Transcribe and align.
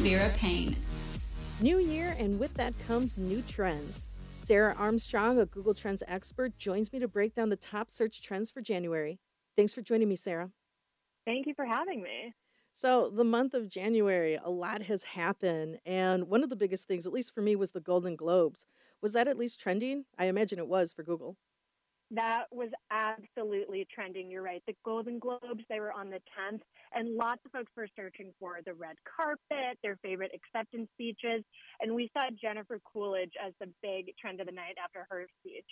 Vera 0.00 0.30
Paine. 0.30 0.76
New 1.60 1.78
year, 1.78 2.16
and 2.18 2.40
with 2.40 2.54
that 2.54 2.72
comes 2.86 3.18
new 3.18 3.42
trends. 3.42 4.04
Sarah 4.34 4.74
Armstrong, 4.78 5.38
a 5.38 5.44
Google 5.44 5.74
Trends 5.74 6.02
expert, 6.08 6.56
joins 6.56 6.90
me 6.90 6.98
to 7.00 7.06
break 7.06 7.34
down 7.34 7.50
the 7.50 7.56
top 7.56 7.90
search 7.90 8.22
trends 8.22 8.50
for 8.50 8.62
January. 8.62 9.18
Thanks 9.56 9.74
for 9.74 9.82
joining 9.82 10.08
me, 10.08 10.16
Sarah. 10.16 10.52
Thank 11.26 11.46
you 11.46 11.52
for 11.52 11.66
having 11.66 12.02
me. 12.02 12.34
So, 12.72 13.10
the 13.10 13.24
month 13.24 13.52
of 13.52 13.68
January, 13.68 14.38
a 14.42 14.48
lot 14.48 14.84
has 14.84 15.04
happened. 15.04 15.80
And 15.84 16.28
one 16.28 16.42
of 16.42 16.48
the 16.48 16.56
biggest 16.56 16.88
things, 16.88 17.04
at 17.04 17.12
least 17.12 17.34
for 17.34 17.42
me, 17.42 17.54
was 17.54 17.72
the 17.72 17.80
Golden 17.80 18.16
Globes. 18.16 18.64
Was 19.02 19.12
that 19.12 19.28
at 19.28 19.36
least 19.36 19.60
trending? 19.60 20.06
I 20.18 20.26
imagine 20.26 20.58
it 20.58 20.66
was 20.66 20.94
for 20.94 21.02
Google. 21.02 21.36
That 22.12 22.46
was 22.50 22.70
absolutely 22.90 23.86
trending. 23.94 24.30
You're 24.30 24.42
right. 24.42 24.62
The 24.66 24.74
Golden 24.84 25.20
Globes, 25.20 25.64
they 25.68 25.78
were 25.78 25.92
on 25.92 26.10
the 26.10 26.20
10th, 26.36 26.60
and 26.92 27.14
lots 27.16 27.40
of 27.46 27.52
folks 27.52 27.70
were 27.76 27.86
searching 27.94 28.32
for 28.40 28.58
the 28.66 28.74
red 28.74 28.96
carpet, 29.16 29.78
their 29.82 29.96
favorite 30.02 30.32
acceptance 30.34 30.88
speeches. 30.94 31.44
And 31.80 31.94
we 31.94 32.10
saw 32.12 32.28
Jennifer 32.40 32.80
Coolidge 32.92 33.34
as 33.44 33.52
the 33.60 33.68
big 33.80 34.06
trend 34.20 34.40
of 34.40 34.46
the 34.46 34.52
night 34.52 34.74
after 34.82 35.06
her 35.08 35.26
speech. 35.40 35.64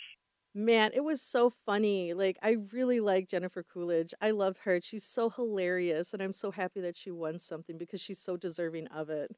Man, 0.55 0.91
it 0.95 1.05
was 1.05 1.21
so 1.21 1.51
funny. 1.51 2.15
Like, 2.15 2.39
I 2.43 2.57
really 2.73 3.01
like 3.01 3.29
Jennifer 3.29 3.63
Coolidge. 3.63 4.15
I 4.21 4.31
loved 4.31 4.59
her. 4.59 4.81
She's 4.81 5.05
so 5.05 5.31
hilarious, 5.31 6.13
and 6.13 6.23
I'm 6.23 6.33
so 6.33 6.53
happy 6.53 6.81
that 6.81 6.97
she 6.97 7.11
won 7.11 7.39
something 7.39 7.77
because 7.79 8.01
she's 8.01 8.19
so 8.21 8.37
deserving 8.37 8.87
of 8.89 9.11
it. 9.11 9.33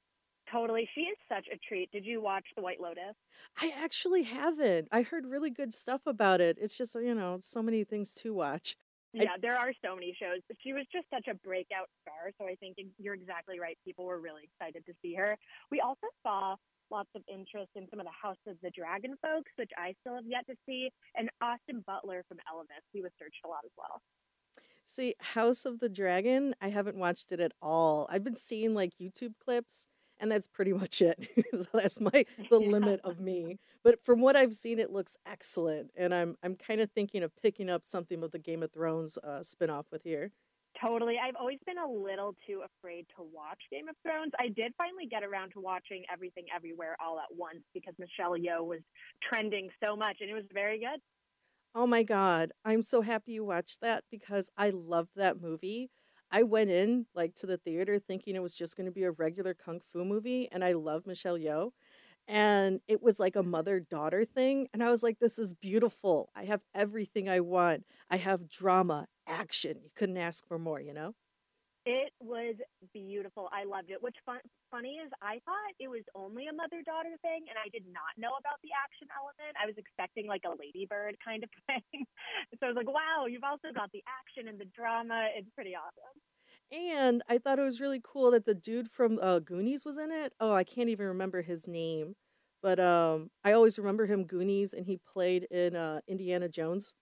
Totally. 0.51 0.89
She 0.95 1.03
is 1.03 1.17
such 1.29 1.47
a 1.53 1.59
treat. 1.69 1.91
Did 1.93 2.05
you 2.05 2.21
watch 2.21 2.45
The 2.57 2.63
White 2.63 2.81
Lotus? 2.81 3.15
I 3.61 3.73
actually 3.77 4.25
haven't. 4.25 4.89
I 4.91 5.03
heard 5.03 5.27
really 5.27 5.51
good 5.51 5.73
stuff 5.73 6.03
about 6.07 6.41
it. 6.41 6.59
It's 6.61 6.77
just, 6.77 6.95
you 6.95 7.15
know, 7.15 7.39
so 7.41 7.63
many 7.63 7.85
things 7.85 8.15
to 8.17 8.35
watch. 8.35 8.77
Yeah, 9.13 9.33
I, 9.35 9.39
there 9.41 9.57
are 9.57 9.73
so 9.85 9.95
many 9.95 10.17
shows. 10.19 10.41
She 10.63 10.73
was 10.73 10.85
just 10.93 11.07
such 11.13 11.27
a 11.29 11.35
breakout 11.35 11.89
star. 12.03 12.33
So 12.39 12.47
I 12.47 12.55
think 12.57 12.77
you're 12.99 13.15
exactly 13.15 13.61
right. 13.61 13.79
People 13.85 14.05
were 14.07 14.21
really 14.21 14.43
excited 14.45 14.85
to 14.87 14.93
see 15.03 15.15
her. 15.15 15.37
We 15.71 15.81
also 15.81 16.07
saw 16.23 16.57
lots 16.91 17.11
of 17.15 17.23
interest 17.29 17.71
in 17.77 17.87
some 17.91 18.01
of 18.01 18.07
the 18.07 18.13
House 18.23 18.39
of 18.47 18.57
the 18.63 18.71
Dragon 18.71 19.15
folks, 19.23 19.51
which 19.57 19.71
I 19.79 19.95
still 20.01 20.17
have 20.17 20.27
yet 20.27 20.47
to 20.49 20.55
see, 20.67 20.91
and 21.15 21.31
Austin 21.41 21.85
Butler 21.87 22.25
from 22.29 22.39
Elvis. 22.53 22.83
He 22.93 23.03
was 23.03 23.13
searched 23.19 23.41
a 23.45 23.49
lot 23.49 23.61
as 23.65 23.71
well. 23.79 24.03
See, 24.85 25.15
House 25.21 25.65
of 25.65 25.79
the 25.79 25.89
Dragon, 25.89 26.55
I 26.61 26.71
haven't 26.71 26.97
watched 26.97 27.31
it 27.31 27.39
at 27.39 27.53
all. 27.63 28.09
I've 28.11 28.25
been 28.25 28.35
seeing 28.35 28.75
like 28.75 28.95
YouTube 29.01 29.35
clips 29.39 29.87
and 30.21 30.31
that's 30.31 30.47
pretty 30.47 30.73
much 30.73 31.03
it. 31.03 31.29
so 31.53 31.67
that's 31.75 32.01
my 32.01 32.11
the 32.51 32.61
yeah. 32.61 32.69
limit 32.69 33.01
of 33.05 33.21
me. 33.21 33.59
But 33.83 34.05
from 34.05 34.21
what 34.21 34.37
I've 34.37 34.53
seen, 34.53 34.79
it 34.79 34.91
looks 34.93 35.17
excellent, 35.27 35.91
and 35.97 36.15
I'm 36.15 36.37
I'm 36.43 36.57
kind 36.57 36.81
of 36.81 36.91
thinking 36.93 37.23
of 37.23 37.33
picking 37.43 37.71
up 37.71 37.85
something 37.85 38.21
with 38.21 38.33
the 38.33 38.39
Game 38.39 38.63
of 38.63 38.73
Thrones 38.73 39.19
uh, 39.25 39.41
spinoff 39.41 39.85
with 39.91 40.03
here. 40.05 40.33
Totally. 40.81 41.17
I've 41.23 41.35
always 41.35 41.59
been 41.67 41.79
a 41.79 41.91
little 41.91 42.37
too 42.47 42.63
afraid 42.65 43.05
to 43.17 43.25
watch 43.35 43.59
Game 43.73 43.89
of 43.89 43.97
Thrones. 44.03 44.33
I 44.39 44.49
did 44.49 44.73
finally 44.79 45.07
get 45.11 45.25
around 45.25 45.51
to 45.53 45.61
watching 45.61 46.05
Everything 46.13 46.45
Everywhere 46.55 46.97
all 47.05 47.19
at 47.19 47.35
once 47.37 47.61
because 47.75 47.95
Michelle 47.99 48.37
Yeoh 48.39 48.65
was 48.65 48.81
trending 49.29 49.69
so 49.83 49.97
much, 49.97 50.19
and 50.21 50.31
it 50.31 50.35
was 50.35 50.45
very 50.55 50.79
good. 50.79 51.01
Oh 51.75 51.87
my 51.87 52.03
God. 52.03 52.53
I'm 52.65 52.83
so 52.83 53.01
happy 53.01 53.33
you 53.33 53.45
watched 53.45 53.81
that 53.81 54.05
because 54.11 54.51
I 54.57 54.71
loved 54.71 55.11
that 55.17 55.41
movie. 55.41 55.91
I 56.33 56.43
went 56.45 56.71
in 56.71 57.07
like 57.15 57.35
to 57.37 57.47
the 57.47 57.57
theater 57.59 57.99
thinking 57.99 58.37
it 58.37 58.43
was 58.43 58.55
just 58.55 58.77
going 58.77 58.87
to 58.87 58.93
be 58.93 59.05
a 59.05 59.11
regular 59.11 59.55
kung 59.55 59.81
fu 59.81 60.05
movie, 60.05 60.49
and 60.53 60.65
I 60.65 60.73
love 60.73 61.07
Michelle 61.07 61.39
Yeoh, 61.39 61.73
and 62.29 62.81
it 62.89 63.03
was 63.03 63.21
like 63.21 63.37
a 63.37 63.43
mother 63.43 63.81
daughter 63.81 64.25
thing, 64.25 64.69
and 64.73 64.83
I 64.85 64.91
was 64.91 65.03
like, 65.03 65.19
"This 65.21 65.39
is 65.39 65.55
beautiful. 65.55 66.31
I 66.37 66.45
have 66.45 66.63
everything 66.75 67.29
I 67.29 67.41
want. 67.41 67.85
I 68.11 68.19
have 68.19 68.49
drama, 68.49 69.09
action. 69.27 69.81
You 69.83 69.91
couldn't 69.97 70.19
ask 70.19 70.47
for 70.47 70.59
more, 70.59 70.81
you 70.81 70.95
know." 70.95 71.15
It 71.87 72.13
was 72.21 72.57
beautiful. 72.93 73.49
I 73.57 73.65
loved 73.65 73.89
it. 73.89 74.03
Which 74.03 74.17
fun, 74.27 74.45
funny 74.71 75.01
is 75.01 75.09
I 75.25 75.41
thought 75.49 75.73
it 75.81 75.89
was 75.89 76.05
only 76.15 76.45
a 76.47 76.53
mother 76.53 76.85
daughter 76.85 77.17
thing, 77.25 77.49
and 77.49 77.57
I 77.57 77.73
did 77.73 77.89
not 77.89 78.13
know 78.21 78.37
about 78.37 78.61
the 78.61 78.69
action 78.77 79.09
element. 79.17 79.57
I 79.57 79.65
was 79.65 79.81
expecting 79.81 80.29
like 80.29 80.45
a 80.45 80.53
Lady 80.53 80.85
Bird 80.85 81.17
kind 81.25 81.41
of 81.43 81.49
thing. 81.67 82.05
so 82.61 82.69
I 82.69 82.71
was 82.71 82.77
like, 82.77 82.91
wow, 82.91 83.25
you've 83.29 83.49
also 83.49 83.73
got 83.73 83.89
the 83.93 84.05
action 84.05 84.49
and 84.49 84.61
the 84.61 84.69
drama. 84.77 85.33
It's 85.33 85.49
pretty 85.57 85.73
awesome. 85.73 86.17
And 86.71 87.23
I 87.29 87.39
thought 87.39 87.59
it 87.59 87.63
was 87.65 87.81
really 87.81 88.01
cool 88.03 88.31
that 88.31 88.45
the 88.45 88.55
dude 88.55 88.91
from 88.91 89.19
uh, 89.21 89.41
Goonies 89.41 89.85
was 89.85 89.99
in 89.99 90.13
it. 90.13 90.35
Oh, 90.39 90.53
I 90.53 90.65
can't 90.65 90.89
even 90.89 91.07
remember 91.07 91.43
his 91.43 91.67
name, 91.67 92.15
but 92.63 92.79
um, 92.79 93.31
I 93.43 93.53
always 93.53 93.79
remember 93.79 94.07
him 94.07 94.25
Goonies, 94.25 94.75
and 94.75 94.87
he 94.87 94.99
played 94.99 95.49
in 95.51 95.75
uh, 95.75 96.01
Indiana 96.07 96.49
Jones 96.49 96.95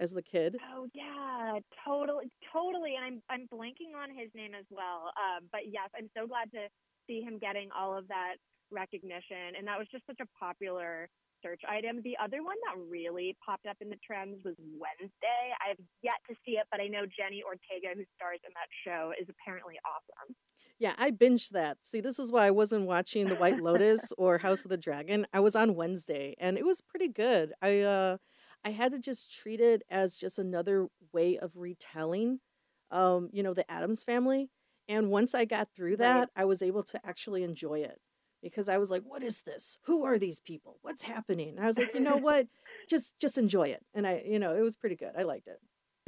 as 0.00 0.12
the 0.12 0.22
kid. 0.22 0.56
Oh 0.74 0.86
yeah, 0.94 1.58
totally, 1.86 2.30
totally. 2.52 2.94
And 2.96 3.04
I'm 3.04 3.18
I'm 3.30 3.46
blanking 3.52 3.94
on 3.96 4.10
his 4.10 4.30
name 4.34 4.54
as 4.54 4.66
well. 4.70 5.12
Um, 5.18 5.48
but 5.52 5.66
yes, 5.66 5.90
I'm 5.96 6.10
so 6.16 6.26
glad 6.26 6.50
to 6.52 6.68
see 7.06 7.20
him 7.20 7.38
getting 7.38 7.68
all 7.76 7.96
of 7.96 8.08
that 8.08 8.36
recognition, 8.70 9.56
and 9.56 9.66
that 9.66 9.78
was 9.78 9.88
just 9.90 10.06
such 10.06 10.20
a 10.20 10.28
popular 10.38 11.08
search 11.42 11.62
item. 11.68 12.00
The 12.02 12.16
other 12.22 12.42
one 12.42 12.56
that 12.66 12.80
really 12.90 13.36
popped 13.44 13.66
up 13.66 13.76
in 13.80 13.88
the 13.88 13.98
trends 14.04 14.42
was 14.44 14.54
Wednesday. 14.58 15.44
I've 15.62 15.78
yet 16.02 16.18
to 16.28 16.34
see 16.44 16.58
it, 16.58 16.66
but 16.70 16.80
I 16.80 16.86
know 16.86 17.06
Jenny 17.06 17.42
Ortega, 17.46 17.94
who 17.94 18.04
stars 18.16 18.40
in 18.42 18.52
that 18.54 18.70
show, 18.84 19.12
is 19.20 19.28
apparently 19.30 19.74
awesome. 19.86 20.34
Yeah, 20.78 20.94
I 20.98 21.10
binged 21.10 21.50
that. 21.50 21.78
See, 21.82 22.00
this 22.00 22.18
is 22.18 22.30
why 22.30 22.46
I 22.46 22.50
wasn't 22.50 22.86
watching 22.86 23.28
The 23.28 23.34
White 23.34 23.60
Lotus 23.60 24.12
or 24.18 24.38
House 24.38 24.64
of 24.64 24.70
the 24.70 24.76
Dragon. 24.76 25.26
I 25.32 25.40
was 25.40 25.56
on 25.56 25.74
Wednesday, 25.74 26.34
and 26.38 26.56
it 26.56 26.64
was 26.64 26.80
pretty 26.80 27.08
good. 27.08 27.52
I 27.62 27.80
uh, 27.80 28.16
I 28.64 28.70
had 28.70 28.92
to 28.92 28.98
just 28.98 29.34
treat 29.34 29.60
it 29.60 29.82
as 29.90 30.16
just 30.16 30.38
another 30.38 30.88
way 31.12 31.38
of 31.38 31.56
retelling, 31.56 32.40
um, 32.90 33.30
you 33.32 33.42
know, 33.42 33.54
the 33.54 33.70
Addams 33.70 34.02
family. 34.02 34.50
And 34.88 35.10
once 35.10 35.34
I 35.34 35.44
got 35.44 35.68
through 35.74 35.96
that, 35.98 36.18
right. 36.18 36.28
I 36.36 36.44
was 36.44 36.62
able 36.62 36.82
to 36.84 37.00
actually 37.06 37.42
enjoy 37.42 37.80
it 37.80 38.00
because 38.42 38.68
I 38.68 38.78
was 38.78 38.90
like, 38.90 39.02
"What 39.02 39.22
is 39.22 39.42
this? 39.42 39.78
Who 39.84 40.04
are 40.04 40.18
these 40.18 40.40
people? 40.40 40.78
What's 40.82 41.02
happening?" 41.02 41.50
And 41.50 41.60
I 41.60 41.66
was 41.66 41.78
like, 41.78 41.94
"You 41.94 42.00
know 42.00 42.16
what? 42.28 42.46
just 42.88 43.18
just 43.18 43.36
enjoy 43.38 43.68
it." 43.68 43.84
And 43.94 44.06
I, 44.06 44.22
you 44.26 44.38
know, 44.38 44.54
it 44.54 44.62
was 44.62 44.76
pretty 44.76 44.96
good. 44.96 45.12
I 45.16 45.22
liked 45.22 45.46
it. 45.46 45.58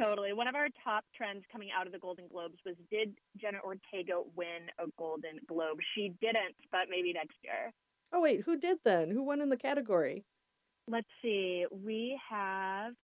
Totally. 0.00 0.32
One 0.32 0.48
of 0.48 0.54
our 0.54 0.68
top 0.82 1.04
trends 1.14 1.44
coming 1.52 1.68
out 1.78 1.86
of 1.86 1.92
the 1.92 1.98
Golden 1.98 2.26
Globes 2.28 2.56
was 2.64 2.74
did 2.90 3.14
Jenna 3.38 3.58
Ortega 3.62 4.22
win 4.34 4.70
a 4.78 4.86
Golden 4.98 5.38
Globe? 5.46 5.78
She 5.94 6.14
didn't, 6.22 6.56
but 6.72 6.88
maybe 6.88 7.12
next 7.12 7.36
year. 7.44 7.72
Oh 8.12 8.20
wait, 8.22 8.42
who 8.46 8.56
did 8.56 8.78
then? 8.84 9.10
Who 9.10 9.22
won 9.22 9.42
in 9.42 9.50
the 9.50 9.58
category? 9.58 10.24
Let's 10.90 11.08
see. 11.22 11.66
We 11.70 12.18
have. 12.28 12.94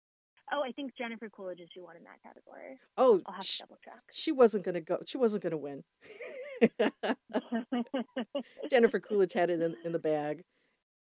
Oh, 0.53 0.63
I 0.65 0.73
think 0.73 0.93
Jennifer 0.97 1.29
Coolidge 1.29 1.61
is 1.61 1.69
who 1.75 1.85
won 1.85 1.97
in 1.97 2.05
that 2.05 2.23
category. 2.23 2.79
Oh, 2.97 3.21
I'll 3.27 3.35
have 3.35 3.43
to 3.43 3.59
double 3.59 3.79
check. 3.85 4.01
She 4.13 4.33
wasn't 4.33 4.65
gonna 4.65 4.81
go. 4.81 4.99
She 5.07 5.19
wasn't 5.19 5.43
gonna 5.43 5.57
win. 5.57 5.83
Jennifer 8.71 9.01
Coolidge 9.01 9.33
had 9.33 9.51
it 9.51 9.61
in, 9.61 9.77
in 9.85 9.93
the 9.93 9.99
bag. 9.99 10.43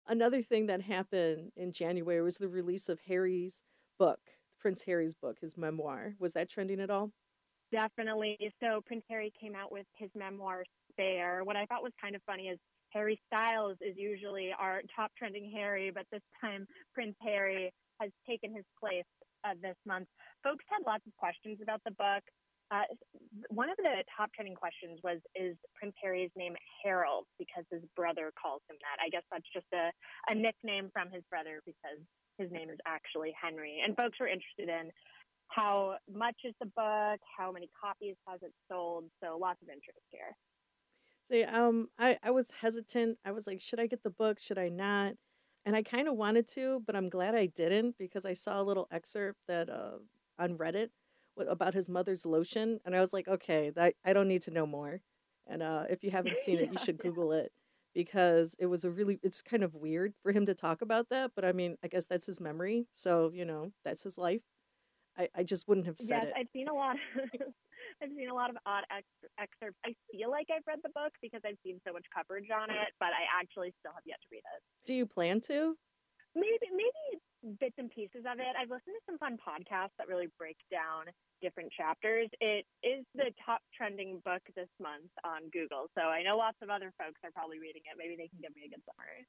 Another 0.07 0.41
thing 0.41 0.67
that 0.67 0.81
happened 0.81 1.51
in 1.55 1.71
January 1.71 2.21
was 2.21 2.37
the 2.37 2.47
release 2.47 2.89
of 2.89 2.99
Harry's 3.07 3.61
book, 3.97 4.19
Prince 4.59 4.83
Harry's 4.83 5.13
book, 5.13 5.37
his 5.41 5.57
memoir. 5.57 6.13
Was 6.19 6.33
that 6.33 6.49
trending 6.49 6.79
at 6.79 6.89
all? 6.89 7.11
Definitely. 7.71 8.37
So 8.59 8.81
Prince 8.85 9.03
Harry 9.09 9.31
came 9.39 9.55
out 9.55 9.71
with 9.71 9.85
his 9.95 10.09
memoir, 10.15 10.63
Spare. 10.91 11.43
What 11.43 11.55
I 11.55 11.65
thought 11.65 11.83
was 11.83 11.93
kind 12.01 12.15
of 12.15 12.21
funny 12.25 12.47
is 12.47 12.59
Harry 12.91 13.19
Styles 13.27 13.77
is 13.81 13.95
usually 13.97 14.51
our 14.57 14.81
top 14.95 15.11
trending 15.17 15.51
Harry, 15.55 15.91
but 15.93 16.05
this 16.11 16.21
time 16.39 16.65
Prince 16.93 17.15
Harry 17.21 17.71
has 17.99 18.11
taken 18.27 18.53
his 18.53 18.65
place 18.79 19.07
uh, 19.43 19.53
this 19.61 19.75
month. 19.85 20.07
Folks 20.43 20.65
had 20.69 20.83
lots 20.85 21.05
of 21.07 21.15
questions 21.15 21.59
about 21.61 21.81
the 21.85 21.91
book. 21.91 22.23
Uh, 22.71 22.87
one 23.49 23.69
of 23.69 23.75
the 23.77 24.03
top 24.15 24.31
trending 24.33 24.55
questions 24.55 24.99
was 25.03 25.19
Is 25.35 25.57
Prince 25.75 25.95
Harry's 26.01 26.31
name 26.37 26.55
Harold 26.83 27.27
because 27.37 27.65
his 27.69 27.83
brother 27.95 28.31
calls 28.41 28.61
him 28.69 28.77
that? 28.79 29.03
I 29.03 29.09
guess 29.09 29.27
that's 29.31 29.47
just 29.51 29.67
a, 29.75 29.91
a 30.31 30.35
nickname 30.35 30.89
from 30.93 31.11
his 31.11 31.23
brother 31.29 31.59
because 31.65 31.99
his 32.37 32.49
name 32.51 32.69
is 32.69 32.79
actually 32.87 33.35
Henry. 33.35 33.83
And 33.83 33.95
folks 33.95 34.17
were 34.19 34.31
interested 34.31 34.71
in 34.71 34.87
how 35.51 35.99
much 36.07 36.35
is 36.47 36.55
the 36.63 36.71
book, 36.71 37.19
how 37.27 37.51
many 37.51 37.67
copies 37.75 38.15
has 38.27 38.39
it 38.41 38.55
sold. 38.71 39.03
So 39.21 39.35
lots 39.35 39.59
of 39.61 39.67
interest 39.67 39.99
here. 40.07 40.31
See, 41.29 41.43
um, 41.43 41.87
I, 41.99 42.17
I 42.23 42.31
was 42.31 42.51
hesitant. 42.61 43.17
I 43.25 43.31
was 43.31 43.47
like, 43.47 43.61
should 43.61 43.79
I 43.79 43.87
get 43.87 44.03
the 44.03 44.09
book? 44.09 44.39
Should 44.39 44.57
I 44.57 44.69
not? 44.69 45.13
And 45.65 45.75
I 45.75 45.83
kind 45.83 46.07
of 46.07 46.15
wanted 46.15 46.47
to, 46.49 46.81
but 46.85 46.95
I'm 46.95 47.09
glad 47.09 47.35
I 47.35 47.45
didn't 47.45 47.97
because 47.97 48.25
I 48.25 48.33
saw 48.33 48.59
a 48.59 48.63
little 48.63 48.87
excerpt 48.91 49.39
that 49.47 49.69
uh, 49.69 49.99
on 50.39 50.57
Reddit 50.57 50.89
about 51.37 51.73
his 51.73 51.89
mother's 51.89 52.25
lotion, 52.25 52.79
and 52.85 52.95
I 52.95 52.99
was 52.99 53.13
like, 53.13 53.27
okay, 53.27 53.69
that 53.71 53.93
I 54.03 54.13
don't 54.13 54.27
need 54.27 54.41
to 54.43 54.51
know 54.51 54.65
more. 54.65 55.01
And 55.47 55.61
uh, 55.61 55.85
if 55.89 56.03
you 56.03 56.11
haven't 56.11 56.37
seen 56.37 56.59
it, 56.59 56.71
you 56.71 56.77
should 56.77 56.97
Google 57.01 57.31
it 57.31 57.51
because 57.93 58.55
it 58.59 58.67
was 58.67 58.85
a 58.85 58.91
really 58.91 59.19
it's 59.21 59.41
kind 59.41 59.63
of 59.63 59.75
weird 59.75 60.13
for 60.23 60.31
him 60.31 60.45
to 60.45 60.55
talk 60.55 60.81
about 60.81 61.09
that. 61.09 61.31
But 61.35 61.45
I 61.45 61.51
mean, 61.51 61.77
I 61.83 61.87
guess 61.87 62.05
that's 62.05 62.25
his 62.25 62.39
memory, 62.39 62.87
so 62.91 63.31
you 63.33 63.45
know 63.45 63.71
that's 63.83 64.03
his 64.03 64.17
life. 64.17 64.41
I, 65.17 65.29
I 65.35 65.43
just 65.43 65.67
wouldn't 65.67 65.87
have 65.87 65.99
said 65.99 66.23
it. 66.23 66.25
yes, 66.25 66.33
it. 66.35 66.39
I've 66.39 66.47
seen 66.53 66.67
a 66.67 66.73
lot. 66.73 66.97
I've 68.01 68.09
seen 68.17 68.29
a 68.29 68.33
lot 68.33 68.49
of 68.49 68.57
odd 68.65 68.83
ex- 68.89 69.31
excerpts. 69.37 69.77
I 69.85 69.93
feel 70.11 70.29
like 70.29 70.47
I've 70.49 70.65
read 70.65 70.79
the 70.83 70.89
book 70.93 71.13
because 71.21 71.41
I've 71.45 71.59
seen 71.63 71.79
so 71.85 71.93
much 71.93 72.05
coverage 72.09 72.49
on 72.49 72.69
it, 72.69 72.89
but 72.99 73.13
I 73.13 73.29
actually 73.29 73.73
still 73.79 73.93
have 73.93 74.05
yet 74.05 74.17
to 74.21 74.27
read 74.31 74.43
it. 74.43 74.61
Do 74.85 74.93
you 74.93 75.05
plan 75.05 75.41
to? 75.51 75.77
Maybe, 76.33 76.71
maybe 76.71 77.21
bits 77.59 77.75
and 77.77 77.89
pieces 77.89 78.23
of 78.25 78.39
it. 78.39 78.53
I've 78.57 78.69
listened 78.69 78.95
to 78.97 79.03
some 79.05 79.17
fun 79.17 79.37
podcasts 79.37 79.93
that 79.97 80.07
really 80.07 80.29
break 80.37 80.57
down 80.71 81.09
different 81.41 81.73
chapters. 81.73 82.29
It 82.39 82.65
is 82.85 83.05
the 83.15 83.33
top 83.41 83.61
trending 83.73 84.21
book 84.23 84.41
this 84.55 84.69
month 84.79 85.09
on 85.25 85.49
Google. 85.49 85.89
So 85.97 86.05
I 86.05 86.21
know 86.21 86.37
lots 86.37 86.57
of 86.61 86.69
other 86.69 86.93
folks 87.01 87.17
are 87.25 87.33
probably 87.33 87.57
reading 87.57 87.81
it. 87.89 87.97
Maybe 87.97 88.13
they 88.13 88.29
can 88.29 88.39
give 88.41 88.53
me 88.53 88.69
a 88.69 88.71
good 88.71 88.85
summary. 88.85 89.25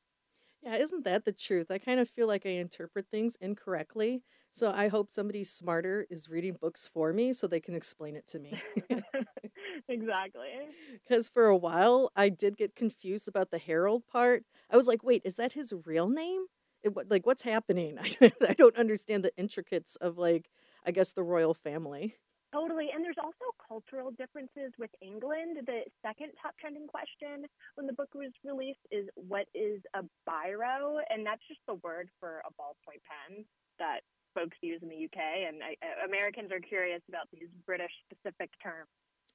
Yeah, 0.63 0.77
isn't 0.77 1.05
that 1.05 1.25
the 1.25 1.33
truth? 1.33 1.71
I 1.71 1.79
kind 1.79 1.99
of 1.99 2.09
feel 2.09 2.29
like 2.29 2.47
I 2.47 2.51
interpret 2.51 3.07
things 3.11 3.37
incorrectly. 3.41 4.23
So 4.53 4.71
I 4.71 4.89
hope 4.89 5.11
somebody 5.11 5.43
smarter 5.45 6.07
is 6.09 6.29
reading 6.29 6.57
books 6.61 6.89
for 6.93 7.13
me 7.13 7.33
so 7.33 7.47
they 7.47 7.61
can 7.61 7.75
explain 7.75 8.15
it 8.17 8.27
to 8.29 8.39
me. 8.39 8.61
exactly. 9.89 10.49
Because 11.09 11.29
for 11.29 11.47
a 11.47 11.57
while, 11.57 12.11
I 12.15 12.29
did 12.29 12.57
get 12.57 12.77
confused 12.77 13.27
about 13.29 13.51
the 13.51 13.59
Harold 13.59 14.07
part. 14.07 14.45
I 14.71 14.77
was 14.77 14.87
like, 14.87 15.03
wait, 15.03 15.23
is 15.25 15.37
that 15.37 15.53
his 15.53 15.75
real 15.85 16.09
name? 16.09 16.47
It, 16.83 16.93
like, 17.11 17.27
what's 17.27 17.43
happening? 17.43 17.99
I 18.21 18.55
don't 18.55 18.77
understand 18.77 19.25
the 19.25 19.37
intricates 19.37 19.97
of, 19.97 20.19
like, 20.19 20.49
I 20.87 20.91
guess 20.93 21.13
the 21.13 21.23
royal 21.23 21.55
family. 21.55 22.17
Totally. 22.53 22.89
And 22.95 23.03
there's 23.03 23.21
also 23.23 23.49
cultural 23.67 24.11
differences 24.13 24.73
with 24.79 24.91
England. 25.01 25.57
The 25.65 25.89
second 26.05 26.33
top 26.41 26.53
trending 26.61 26.87
question 26.87 27.49
when 27.77 27.87
the 27.87 27.95
book 27.95 28.11
was 28.15 28.31
released 28.45 28.85
is 28.91 29.09
what 29.17 29.47
is 29.55 29.81
a 29.95 30.03
biro? 30.29 31.01
And 31.09 31.25
that's 31.25 31.41
just 31.49 31.61
the 31.67 31.81
word 31.83 32.11
for 32.21 32.43
a 32.45 32.53
ballpoint 32.61 33.01
pen 33.09 33.45
that 33.79 34.01
folks 34.35 34.57
use 34.61 34.81
in 34.83 34.89
the 34.91 35.05
UK. 35.05 35.49
And 35.49 35.63
I, 35.65 36.05
Americans 36.05 36.53
are 36.53 36.61
curious 36.61 37.01
about 37.09 37.27
these 37.33 37.49
British 37.65 37.93
specific 38.11 38.51
terms. 38.63 38.89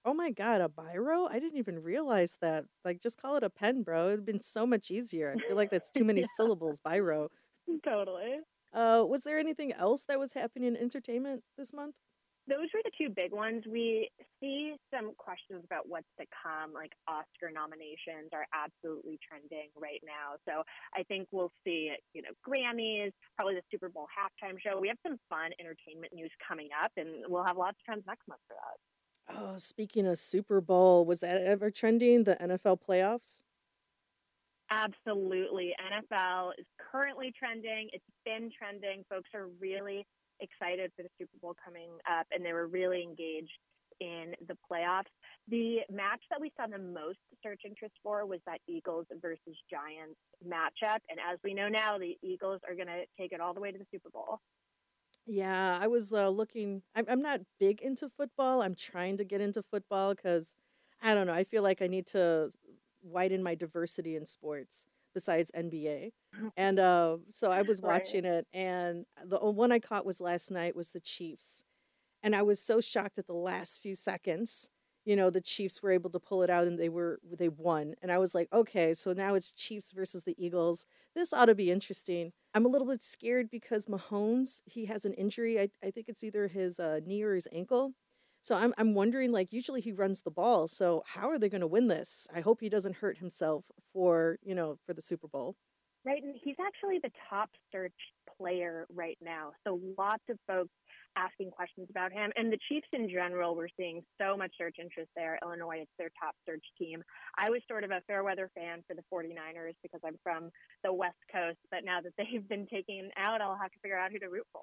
Oh 0.06 0.14
my 0.14 0.30
god, 0.30 0.62
a 0.62 0.70
biro? 0.70 1.28
I 1.30 1.40
didn't 1.40 1.58
even 1.58 1.82
realize 1.82 2.38
that. 2.42 2.66
Like, 2.86 3.02
just 3.02 3.22
call 3.22 3.36
it 3.36 3.44
a 3.44 3.50
pen, 3.50 3.82
bro. 3.82 4.10
It'd 4.10 4.26
been 4.26 4.42
so 4.42 4.66
much 4.66 4.92
easier. 4.92 5.36
I 5.36 5.48
feel 5.48 5.58
like 5.58 5.72
that's 5.72 5.90
too 5.90 6.04
many 6.06 6.22
yeah. 6.22 6.28
syllables, 6.38 6.80
biro. 6.86 7.30
Totally. 7.84 8.38
Uh, 8.74 9.04
was 9.08 9.24
there 9.24 9.40
anything 9.40 9.74
else 9.74 10.06
that 10.06 10.20
was 10.20 10.34
happening 10.34 10.68
in 10.68 10.78
entertainment 10.78 11.44
this 11.58 11.74
month? 11.74 11.96
Those 12.48 12.72
were 12.74 12.80
the 12.84 12.92
two 12.98 13.12
big 13.14 13.34
ones. 13.34 13.64
We 13.68 14.10
see 14.40 14.76
some 14.94 15.12
questions 15.18 15.64
about 15.66 15.90
what's 15.90 16.08
to 16.20 16.26
come, 16.32 16.72
like 16.72 16.94
Oscar 17.08 17.52
nominations 17.52 18.32
are 18.32 18.48
absolutely 18.56 19.20
trending 19.20 19.68
right 19.76 20.00
now. 20.06 20.40
So 20.48 20.64
I 20.96 21.04
think 21.04 21.28
we'll 21.32 21.52
see, 21.66 21.92
you 22.14 22.22
know, 22.22 22.32
Grammys, 22.48 23.12
probably 23.36 23.56
the 23.56 23.68
Super 23.70 23.90
Bowl 23.90 24.08
halftime 24.08 24.56
show. 24.64 24.80
We 24.80 24.88
have 24.88 24.98
some 25.06 25.18
fun 25.30 25.52
entertainment 25.60 26.14
news 26.14 26.32
coming 26.48 26.70
up, 26.72 26.92
and 26.96 27.26
we'll 27.28 27.44
have 27.44 27.58
lots 27.58 27.78
of 27.80 27.84
trends 27.84 28.04
next 28.08 28.26
month 28.28 28.42
for 28.48 28.56
that. 28.56 28.78
Oh, 29.38 29.58
speaking 29.58 30.08
of 30.08 30.18
Super 30.18 30.62
Bowl, 30.62 31.06
was 31.06 31.20
that 31.20 31.42
ever 31.42 31.70
trending? 31.70 32.24
The 32.24 32.38
NFL 32.38 32.80
playoffs? 32.88 33.42
Absolutely. 34.70 35.74
NFL 35.80 36.52
is 36.58 36.66
currently 36.92 37.34
trending. 37.38 37.90
It's 37.94 38.04
been 38.26 38.50
trending. 38.58 39.04
Folks 39.10 39.30
are 39.34 39.48
really 39.60 40.06
excited 40.40 40.92
for 40.96 41.04
the 41.04 41.10
Super 41.20 41.38
Bowl 41.42 41.56
coming 41.64 41.90
up, 42.10 42.28
and 42.32 42.46
they 42.46 42.54
were 42.54 42.68
really 42.68 43.04
engaged 43.04 43.60
in 44.00 44.34
the 44.48 44.58
playoffs. 44.70 45.12
The 45.48 45.80
match 45.92 46.22
that 46.30 46.40
we 46.40 46.52
saw 46.58 46.68
the 46.68 46.78
most 46.78 47.20
search 47.44 47.62
interest 47.66 47.96
for 48.04 48.26
was 48.26 48.40
that 48.46 48.60
Eagles 48.68 49.06
versus 49.22 49.58
Giants 49.70 50.20
matchup. 50.46 51.00
And 51.10 51.20
as 51.32 51.40
we 51.44 51.54
know 51.54 51.68
now, 51.68 51.98
the 51.98 52.18
Eagles 52.22 52.62
are 52.68 52.76
going 52.76 52.88
to 52.88 53.06
take 53.20 53.32
it 53.32 53.42
all 53.42 53.54
the 53.54 53.62
way 53.62 53.72
to 53.72 53.78
the 53.78 53.86
Super 53.92 54.10
Bowl. 54.10 54.40
Yeah, 55.26 55.78
I 55.82 55.88
was 55.88 56.14
uh, 56.14 56.30
looking. 56.30 56.84
I'm, 56.96 57.06
I'm 57.10 57.22
not 57.22 57.42
big 57.60 57.82
into 57.82 58.08
football. 58.08 58.62
I'm 58.62 58.76
trying 58.76 59.18
to 59.18 59.26
get 59.26 59.42
into 59.42 59.62
football 59.62 60.14
because 60.14 60.56
I 61.02 61.14
don't 61.14 61.28
know. 61.28 61.34
I 61.34 61.44
feel 61.44 61.64
like 61.64 61.82
I 61.82 61.88
need 61.88 62.08
to 62.08 62.52
widen 63.04 63.44
my 63.44 63.56
diversity 63.56 64.16
in 64.16 64.26
sports 64.26 64.88
besides 65.18 65.52
NBA. 65.58 66.12
And 66.56 66.80
uh, 66.80 67.18
so 67.32 67.52
I 67.52 67.64
was 67.64 67.82
watching 67.82 68.24
right. 68.24 68.34
it, 68.34 68.48
and 68.54 69.06
the 69.26 69.40
one 69.40 69.72
I 69.72 69.80
caught 69.80 70.06
was 70.06 70.22
last 70.22 70.52
night 70.52 70.76
was 70.76 70.92
the 70.92 71.00
Chiefs, 71.00 71.64
and 72.22 72.36
I 72.36 72.44
was 72.44 72.62
so 72.62 72.80
shocked 72.80 73.18
at 73.18 73.26
the 73.26 73.34
last 73.34 73.82
few 73.82 73.96
seconds. 73.96 74.70
You 75.04 75.16
know, 75.16 75.32
the 75.32 75.42
Chiefs 75.42 75.82
were 75.82 75.90
able 75.90 76.12
to 76.12 76.20
pull 76.20 76.44
it 76.44 76.52
out, 76.52 76.68
and 76.68 76.78
they 76.78 76.90
were 76.90 77.20
they 77.24 77.50
won. 77.50 77.96
And 78.04 78.12
I 78.12 78.20
was 78.20 78.36
like, 78.36 78.50
okay, 78.54 78.94
so 78.94 79.14
now 79.14 79.34
it's 79.34 79.52
Chiefs 79.52 79.92
versus 79.92 80.26
the 80.26 80.36
Eagles. 80.38 80.86
This 81.16 81.34
ought 81.34 81.46
to 81.46 81.56
be 81.56 81.72
interesting. 81.72 82.34
I'm 82.54 82.66
a 82.66 82.70
little 82.70 82.88
bit 82.88 83.02
scared 83.02 83.50
because 83.50 83.88
Mahomes 83.88 84.62
he 84.66 84.86
has 84.86 85.06
an 85.06 85.14
injury. 85.14 85.60
I 85.60 85.70
I 85.84 85.90
think 85.90 86.08
it's 86.08 86.24
either 86.24 86.48
his 86.48 86.80
uh, 86.80 87.00
knee 87.04 87.24
or 87.24 87.34
his 87.34 87.48
ankle 87.52 87.94
so 88.48 88.56
I'm 88.56 88.74
I'm 88.78 88.94
wondering 88.94 89.34
like 89.34 89.52
usually 89.52 89.82
he 89.82 89.92
runs 89.92 90.22
the 90.22 90.32
ball. 90.32 90.70
So 90.70 91.04
how 91.06 91.30
are 91.30 91.38
they 91.38 91.50
going 91.50 91.62
to 91.62 91.68
win 91.68 91.90
this? 91.90 92.28
I 92.34 92.40
hope 92.40 92.62
he 92.62 92.70
doesn't 92.70 92.96
hurt 92.96 93.18
himself 93.18 93.66
for, 93.92 94.38
you 94.42 94.56
know, 94.56 94.78
for 94.86 94.94
the 94.94 95.02
Super 95.02 95.28
Bowl. 95.28 95.58
Right, 96.06 96.24
and 96.24 96.34
he's 96.42 96.56
actually 96.66 97.00
the 97.04 97.12
top 97.30 97.50
search 97.74 97.92
player 98.38 98.88
right 98.96 99.18
now. 99.22 99.52
So 99.66 99.82
lots 99.98 100.24
of 100.30 100.38
folks 100.48 100.72
asking 101.18 101.52
questions 101.52 101.88
about 101.90 102.12
him. 102.12 102.32
And 102.36 102.52
the 102.52 102.60
Chiefs 102.70 102.88
in 102.94 103.10
general, 103.10 103.56
we're 103.56 103.74
seeing 103.76 104.02
so 104.22 104.38
much 104.38 104.52
search 104.58 104.76
interest 104.80 105.10
there. 105.16 105.40
Illinois, 105.42 105.80
it's 105.82 105.92
their 105.98 106.12
top 106.22 106.36
search 106.46 106.64
team. 106.78 107.04
I 107.38 107.50
was 107.50 107.62
sort 107.68 107.84
of 107.84 107.92
a 107.92 108.02
fair 108.08 108.24
weather 108.24 108.50
fan 108.56 108.84
for 108.88 108.96
the 108.96 109.04
49ers 109.12 109.74
because 109.82 110.02
I'm 110.06 110.18
from 110.24 110.50
the 110.84 110.94
West 110.94 111.18
Coast. 111.32 111.58
But 111.72 111.84
now 111.84 112.00
that 112.02 112.14
they've 112.18 112.48
been 112.48 112.68
taken 112.68 113.10
out, 113.18 113.42
I'll 113.42 113.58
have 113.60 113.72
to 113.72 113.80
figure 113.82 113.98
out 113.98 114.12
who 114.12 114.20
to 114.20 114.30
root 114.30 114.46
for. 114.54 114.62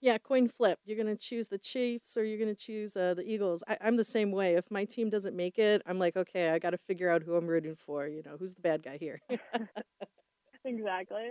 Yeah, 0.00 0.18
coin 0.18 0.48
flip. 0.48 0.80
You're 0.84 0.96
going 0.96 1.14
to 1.14 1.22
choose 1.22 1.46
the 1.46 1.58
Chiefs 1.58 2.16
or 2.16 2.24
you're 2.24 2.38
going 2.38 2.54
to 2.54 2.60
choose 2.60 2.96
uh, 2.96 3.14
the 3.14 3.24
Eagles. 3.24 3.62
I- 3.68 3.78
I'm 3.80 3.96
the 3.96 4.04
same 4.04 4.32
way. 4.32 4.54
If 4.54 4.70
my 4.70 4.84
team 4.84 5.08
doesn't 5.08 5.36
make 5.36 5.58
it, 5.58 5.80
I'm 5.86 6.00
like, 6.00 6.16
okay, 6.16 6.50
I 6.50 6.58
got 6.58 6.70
to 6.70 6.78
figure 6.78 7.08
out 7.08 7.22
who 7.22 7.36
I'm 7.36 7.46
rooting 7.46 7.76
for. 7.76 8.08
You 8.08 8.22
know, 8.24 8.36
who's 8.36 8.54
the 8.54 8.62
bad 8.62 8.82
guy 8.82 8.98
here? 8.98 9.20
exactly. 10.64 11.28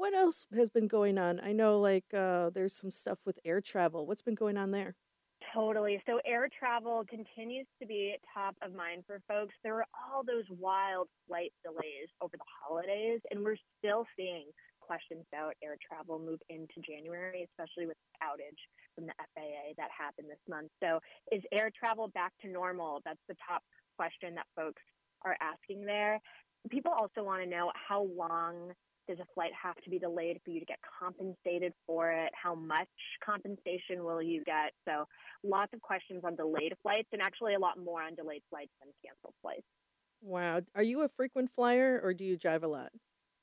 What 0.00 0.14
else 0.14 0.46
has 0.56 0.70
been 0.70 0.88
going 0.88 1.18
on? 1.18 1.40
I 1.44 1.52
know 1.52 1.78
like 1.78 2.06
uh, 2.16 2.48
there's 2.48 2.72
some 2.72 2.90
stuff 2.90 3.18
with 3.26 3.38
air 3.44 3.60
travel. 3.60 4.06
What's 4.06 4.22
been 4.22 4.34
going 4.34 4.56
on 4.56 4.70
there? 4.70 4.96
Totally. 5.52 6.02
So 6.06 6.20
air 6.24 6.48
travel 6.58 7.04
continues 7.06 7.66
to 7.82 7.86
be 7.86 8.16
top 8.32 8.56
of 8.62 8.72
mind 8.72 9.04
for 9.06 9.20
folks. 9.28 9.52
There 9.62 9.74
were 9.74 9.84
all 9.92 10.24
those 10.24 10.48
wild 10.58 11.08
flight 11.28 11.52
delays 11.62 12.08
over 12.22 12.32
the 12.32 12.48
holidays, 12.48 13.20
and 13.30 13.44
we're 13.44 13.60
still 13.78 14.06
seeing 14.16 14.46
questions 14.80 15.22
about 15.30 15.52
air 15.62 15.76
travel 15.86 16.18
move 16.18 16.40
into 16.48 16.80
January, 16.80 17.46
especially 17.52 17.84
with 17.84 17.98
the 18.00 18.24
outage 18.24 18.62
from 18.94 19.04
the 19.04 19.12
FAA 19.34 19.76
that 19.76 19.90
happened 19.92 20.28
this 20.30 20.40
month. 20.48 20.70
So 20.82 20.98
is 21.30 21.42
air 21.52 21.70
travel 21.78 22.08
back 22.08 22.32
to 22.40 22.48
normal? 22.48 23.02
That's 23.04 23.20
the 23.28 23.36
top 23.46 23.62
question 23.98 24.34
that 24.36 24.46
folks 24.56 24.80
are 25.26 25.36
asking 25.42 25.84
there. 25.84 26.20
People 26.70 26.92
also 26.92 27.22
want 27.22 27.42
to 27.42 27.46
know 27.46 27.70
how 27.76 28.08
long 28.16 28.72
does 29.10 29.18
a 29.18 29.34
flight 29.34 29.50
have 29.60 29.74
to 29.82 29.90
be 29.90 29.98
delayed 29.98 30.38
for 30.44 30.50
you 30.50 30.60
to 30.60 30.66
get 30.66 30.78
compensated 30.98 31.72
for 31.86 32.10
it? 32.12 32.30
How 32.40 32.54
much 32.54 32.88
compensation 33.24 34.04
will 34.04 34.22
you 34.22 34.44
get? 34.44 34.72
So, 34.86 35.04
lots 35.42 35.72
of 35.74 35.80
questions 35.82 36.22
on 36.24 36.36
delayed 36.36 36.74
flights, 36.82 37.08
and 37.12 37.20
actually 37.20 37.54
a 37.54 37.58
lot 37.58 37.78
more 37.78 38.02
on 38.02 38.14
delayed 38.14 38.42
flights 38.50 38.70
than 38.80 38.92
canceled 39.04 39.34
flights. 39.42 39.66
Wow. 40.22 40.60
Are 40.74 40.82
you 40.82 41.02
a 41.02 41.08
frequent 41.08 41.50
flyer 41.50 42.00
or 42.02 42.12
do 42.12 42.24
you 42.24 42.36
drive 42.36 42.62
a 42.62 42.68
lot? 42.68 42.90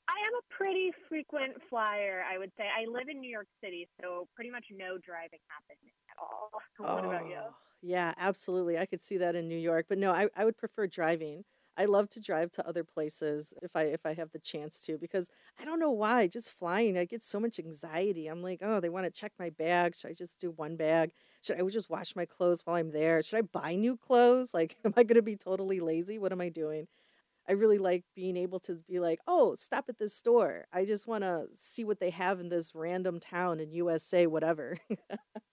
I 0.07 0.19
am 0.27 0.33
a 0.35 0.53
pretty 0.53 0.91
frequent 1.09 1.53
flyer, 1.69 2.23
I 2.31 2.37
would 2.37 2.51
say. 2.57 2.63
I 2.65 2.89
live 2.89 3.09
in 3.09 3.19
New 3.19 3.29
York 3.29 3.47
City, 3.61 3.89
so 4.01 4.27
pretty 4.35 4.51
much 4.51 4.65
no 4.71 4.97
driving 4.97 5.39
happens 5.49 5.91
at 6.09 6.17
all. 6.17 6.49
what 6.77 7.05
oh, 7.05 7.09
about 7.09 7.27
you? 7.27 7.39
Oh, 7.43 7.53
yeah, 7.81 8.13
absolutely. 8.17 8.77
I 8.77 8.85
could 8.85 9.01
see 9.01 9.17
that 9.17 9.35
in 9.35 9.47
New 9.47 9.57
York, 9.57 9.87
but 9.89 9.97
no, 9.97 10.11
I, 10.11 10.27
I 10.35 10.45
would 10.45 10.57
prefer 10.57 10.87
driving. 10.87 11.43
I 11.77 11.85
love 11.85 12.09
to 12.09 12.21
drive 12.21 12.51
to 12.51 12.67
other 12.67 12.83
places 12.83 13.53
if 13.61 13.75
I 13.75 13.83
if 13.83 14.05
I 14.05 14.13
have 14.15 14.31
the 14.31 14.39
chance 14.39 14.79
to 14.85 14.97
because 14.97 15.29
I 15.59 15.65
don't 15.65 15.79
know 15.79 15.91
why 15.91 16.27
just 16.27 16.51
flying 16.51 16.97
I 16.97 17.05
get 17.05 17.23
so 17.23 17.39
much 17.39 17.59
anxiety. 17.59 18.27
I'm 18.27 18.41
like, 18.41 18.59
oh, 18.63 18.79
they 18.79 18.89
want 18.89 19.05
to 19.05 19.11
check 19.11 19.33
my 19.39 19.51
bag. 19.51 19.95
Should 19.95 20.09
I 20.11 20.13
just 20.13 20.39
do 20.39 20.51
one 20.51 20.75
bag? 20.75 21.11
Should 21.41 21.61
I 21.61 21.67
just 21.69 21.89
wash 21.89 22.15
my 22.15 22.25
clothes 22.25 22.61
while 22.65 22.77
I'm 22.77 22.91
there? 22.91 23.21
Should 23.23 23.37
I 23.39 23.41
buy 23.43 23.75
new 23.75 23.95
clothes? 23.95 24.53
Like, 24.53 24.75
am 24.85 24.93
I 24.97 25.03
going 25.03 25.15
to 25.15 25.21
be 25.21 25.35
totally 25.35 25.79
lazy? 25.79 26.17
What 26.17 26.31
am 26.31 26.41
I 26.41 26.49
doing? 26.49 26.87
I 27.49 27.53
really 27.53 27.77
like 27.77 28.03
being 28.15 28.37
able 28.37 28.59
to 28.61 28.75
be 28.89 28.99
like, 28.99 29.19
oh, 29.27 29.55
stop 29.55 29.85
at 29.89 29.97
this 29.97 30.13
store. 30.13 30.65
I 30.73 30.85
just 30.85 31.07
want 31.07 31.23
to 31.23 31.47
see 31.53 31.83
what 31.85 31.99
they 31.99 32.09
have 32.11 32.39
in 32.39 32.49
this 32.49 32.75
random 32.75 33.19
town 33.19 33.59
in 33.59 33.71
USA, 33.71 34.27
whatever. 34.27 34.77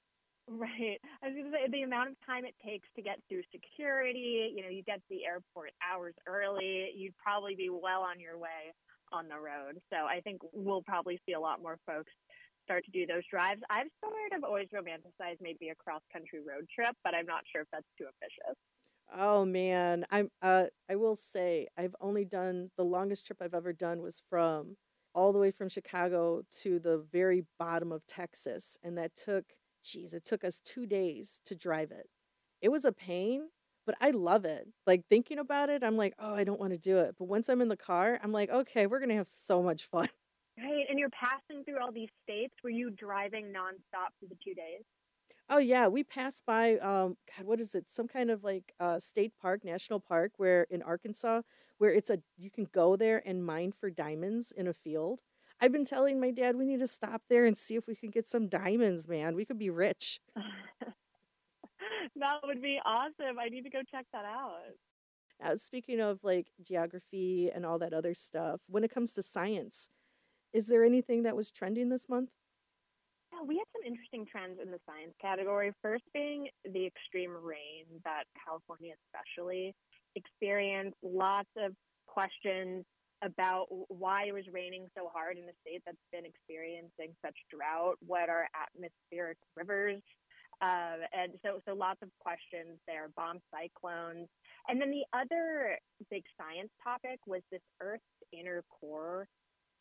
Right. 0.55 1.01
I 1.23 1.27
was 1.27 1.35
going 1.35 1.51
to 1.51 1.51
say 1.51 1.67
the 1.71 1.83
amount 1.83 2.11
of 2.11 2.17
time 2.25 2.45
it 2.45 2.55
takes 2.65 2.87
to 2.95 3.03
get 3.03 3.19
through 3.29 3.43
security, 3.51 4.55
you 4.55 4.63
know, 4.63 4.69
you 4.69 4.85
get 4.85 5.03
to 5.03 5.11
the 5.11 5.25
airport 5.25 5.71
hours 5.83 6.15
early, 6.29 6.93
you'd 6.95 7.17
probably 7.19 7.57
be 7.57 7.71
well 7.71 8.03
on 8.03 8.21
your 8.21 8.39
way 8.39 8.71
on 9.13 9.27
the 9.27 9.35
road. 9.35 9.81
So 9.91 10.07
I 10.07 10.21
think 10.21 10.43
we'll 10.53 10.83
probably 10.83 11.21
see 11.27 11.33
a 11.33 11.41
lot 11.41 11.61
more 11.61 11.79
folks 11.87 12.13
start 12.63 12.85
to 12.85 12.91
do 12.93 13.05
those 13.05 13.23
drives. 13.31 13.61
I've 13.69 13.91
sort 14.03 14.33
of 14.37 14.45
always 14.45 14.69
romanticized 14.73 15.39
maybe 15.41 15.71
a 15.71 15.75
cross 15.75 16.03
country 16.13 16.39
road 16.39 16.67
trip, 16.73 16.95
but 17.03 17.15
I'm 17.15 17.27
not 17.27 17.43
sure 17.51 17.63
if 17.63 17.69
that's 17.73 17.87
too 17.99 18.07
ambitious. 18.07 18.57
Oh 19.13 19.45
man, 19.45 20.05
I'm 20.11 20.31
uh 20.41 20.67
I 20.89 20.97
will 20.97 21.17
say 21.17 21.67
I've 21.77 21.97
only 22.01 22.25
done 22.25 22.71
the 22.77 22.85
longest 22.85 23.27
trip 23.27 23.39
I've 23.43 23.55
ever 23.55 23.73
done 23.73 24.03
was 24.03 24.23
from 24.31 24.77
all 25.15 25.33
the 25.33 25.39
way 25.39 25.51
from 25.51 25.69
Chicago 25.69 26.43
to 26.63 26.79
the 26.79 26.99
very 26.99 27.45
bottom 27.59 27.93
of 27.93 28.07
Texas 28.07 28.79
and 28.83 28.97
that 28.99 29.15
took 29.15 29.45
Jeez, 29.85 30.15
it 30.15 30.25
took 30.25 30.45
us 30.45 30.61
two 30.61 30.87
days 30.87 31.41
to 31.45 31.55
drive 31.55 31.91
it. 31.91 32.09
It 32.63 32.71
was 32.71 32.85
a 32.85 32.93
pain, 32.93 33.49
but 33.87 33.95
I 34.01 34.11
love 34.11 34.45
it. 34.45 34.69
Like 34.87 35.05
thinking 35.09 35.39
about 35.39 35.69
it, 35.69 35.85
I'm 35.85 35.97
like, 35.97 36.15
oh, 36.19 36.35
I 36.35 36.45
don't 36.45 36.61
want 36.61 36.73
to 36.73 36.79
do 36.79 36.99
it. 36.99 37.17
But 37.19 37.27
once 37.27 37.49
I'm 37.49 37.61
in 37.61 37.69
the 37.69 37.77
car, 37.77 38.19
I'm 38.23 38.33
like, 38.33 38.51
okay, 38.51 38.87
we're 38.87 39.01
going 39.01 39.11
to 39.11 39.17
have 39.17 39.29
so 39.29 39.63
much 39.63 39.85
fun. 39.85 40.09
Right. 40.57 40.87
And 40.89 40.99
you're 41.01 41.11
passing 41.11 41.65
through 41.65 41.83
all 41.83 41.91
these 41.91 42.11
states. 42.23 42.55
Were 42.63 42.71
you 42.71 42.91
driving 42.91 43.47
nonstop 43.47 44.15
for 44.21 44.27
the 44.29 44.37
two 44.45 44.55
days? 44.55 44.85
Oh 45.49 45.59
yeah, 45.59 45.89
we 45.89 46.05
passed 46.05 46.47
by 46.47 46.79
um 46.79 47.17
God, 47.37 47.47
what 47.47 47.61
is 47.61 47.75
it? 47.75 47.89
Some 47.89 48.09
kind 48.09 48.31
of 48.31 48.45
like 48.45 48.73
uh 48.81 48.99
state 48.99 49.33
park, 49.41 49.65
national 49.65 50.01
park 50.01 50.33
where 50.37 50.67
in 50.71 50.81
Arkansas 50.83 51.43
where 51.79 51.91
it's 51.93 52.09
a 52.09 52.19
you 52.39 52.51
can 52.51 52.67
go 52.73 52.97
there 52.97 53.23
and 53.27 53.45
mine 53.45 53.73
for 53.73 53.91
diamonds 53.91 54.53
in 54.53 54.67
a 54.67 54.73
field. 54.73 55.23
I've 55.61 55.73
been 55.73 55.85
telling 55.85 56.21
my 56.21 56.31
dad 56.31 56.57
we 56.57 56.67
need 56.67 56.81
to 56.81 56.87
stop 56.87 57.23
there 57.31 57.45
and 57.45 57.57
see 57.57 57.77
if 57.77 57.87
we 57.87 57.95
can 57.95 58.11
get 58.11 58.27
some 58.27 58.49
diamonds, 58.49 59.09
man. 59.09 59.35
We 59.35 59.45
could 59.45 59.59
be 59.59 59.71
rich. 59.71 60.21
that 60.37 62.41
would 62.45 62.61
be 62.61 62.81
awesome. 62.85 63.39
I 63.39 63.49
need 63.49 63.63
to 63.63 63.71
go 63.71 63.81
check 63.91 64.07
that 64.13 64.25
out. 64.25 64.59
Now, 65.43 65.57
speaking 65.57 66.01
of 66.01 66.21
like 66.23 66.49
geography 66.63 67.51
and 67.51 67.67
all 67.67 67.79
that 67.79 67.93
other 67.93 68.15
stuff, 68.15 68.61
when 68.69 68.85
it 68.85 68.93
comes 68.93 69.15
to 69.15 69.23
science, 69.23 69.89
is 70.53 70.69
there 70.69 70.85
anything 70.85 71.23
that 71.23 71.37
was 71.37 71.51
trending 71.51 71.89
this 71.89 72.09
month? 72.09 72.31
Yeah, 73.33 73.41
we 73.47 73.57
had 73.57 73.67
some 73.75 73.85
interesting 73.85 74.27
trends 74.31 74.59
in 74.63 74.71
the 74.71 74.79
science 74.87 75.15
category. 75.21 75.73
First 75.83 76.05
being 76.13 76.49
the 76.65 76.87
extreme 76.87 77.35
rain 77.43 77.85
that 78.05 78.25
California 78.45 78.95
especially 79.07 79.75
experienced. 80.15 80.97
Lots 81.03 81.49
of 81.57 81.73
questions 82.07 82.85
about 83.25 83.67
why 83.89 84.27
it 84.29 84.35
was 84.35 84.45
raining 84.53 84.87
so 84.97 85.09
hard 85.13 85.37
in 85.37 85.45
a 85.45 85.57
state 85.63 85.83
that's 85.87 85.97
been 86.13 86.25
experiencing 86.25 87.17
such 87.25 87.37
drought. 87.51 87.97
What 88.07 88.29
are 88.29 88.47
atmospheric 88.55 89.39
rivers? 89.57 90.03
Uh, 90.63 91.03
and 91.13 91.33
so, 91.43 91.61
so 91.67 91.75
lots 91.75 92.01
of 92.03 92.11
questions 92.21 92.79
there. 92.87 93.09
Bomb 93.17 93.41
cyclones, 93.51 94.29
and 94.69 94.81
then 94.81 94.91
the 94.91 95.05
other 95.13 95.79
big 96.11 96.23
science 96.39 96.71
topic 96.83 97.19
was 97.27 97.43
this 97.51 97.61
Earth's 97.81 98.03
inner 98.33 98.63
core 98.71 99.27